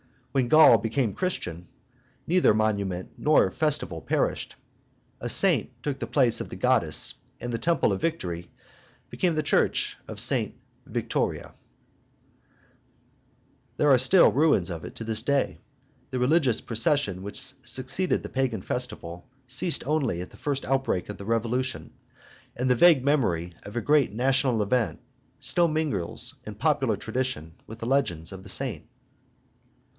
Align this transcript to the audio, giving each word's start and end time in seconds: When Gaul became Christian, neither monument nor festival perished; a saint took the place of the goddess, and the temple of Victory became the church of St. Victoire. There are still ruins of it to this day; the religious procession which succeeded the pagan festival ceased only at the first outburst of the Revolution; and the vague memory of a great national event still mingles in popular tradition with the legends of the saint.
When 0.31 0.47
Gaul 0.47 0.77
became 0.79 1.13
Christian, 1.13 1.67
neither 2.25 2.53
monument 2.55 3.11
nor 3.17 3.51
festival 3.51 4.01
perished; 4.01 4.55
a 5.19 5.27
saint 5.29 5.69
took 5.83 5.99
the 5.99 6.07
place 6.07 6.39
of 6.41 6.49
the 6.49 6.55
goddess, 6.55 7.15
and 7.41 7.53
the 7.53 7.59
temple 7.59 7.91
of 7.91 8.01
Victory 8.01 8.49
became 9.11 9.35
the 9.35 9.43
church 9.43 9.97
of 10.07 10.19
St. 10.21 10.55
Victoire. 10.87 11.53
There 13.77 13.91
are 13.91 13.97
still 13.99 14.31
ruins 14.31 14.71
of 14.71 14.85
it 14.85 14.95
to 14.95 15.03
this 15.03 15.21
day; 15.21 15.59
the 16.11 16.17
religious 16.17 16.61
procession 16.61 17.21
which 17.21 17.39
succeeded 17.67 18.23
the 18.23 18.29
pagan 18.29 18.61
festival 18.61 19.27
ceased 19.47 19.85
only 19.85 20.21
at 20.21 20.31
the 20.31 20.37
first 20.37 20.63
outburst 20.65 21.09
of 21.09 21.17
the 21.17 21.25
Revolution; 21.25 21.91
and 22.55 22.69
the 22.69 22.73
vague 22.75 23.03
memory 23.03 23.53
of 23.63 23.75
a 23.75 23.81
great 23.81 24.13
national 24.13 24.63
event 24.63 24.99
still 25.39 25.67
mingles 25.67 26.35
in 26.45 26.55
popular 26.55 26.95
tradition 26.95 27.53
with 27.67 27.79
the 27.79 27.85
legends 27.85 28.31
of 28.31 28.43
the 28.43 28.49
saint. 28.49 28.87